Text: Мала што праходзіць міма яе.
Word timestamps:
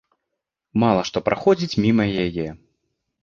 Мала 0.83 1.01
што 1.09 1.17
праходзіць 1.27 1.79
міма 1.85 2.05
яе. 2.25 2.47